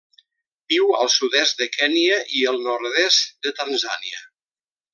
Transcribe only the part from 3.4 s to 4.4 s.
de Tanzània.